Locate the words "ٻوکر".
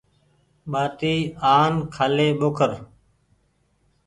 2.39-2.71